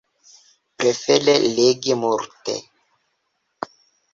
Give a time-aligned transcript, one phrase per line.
[0.77, 2.57] Prefere legi multe.